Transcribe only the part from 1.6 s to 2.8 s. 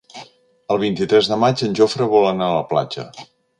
en Jofre vol anar a la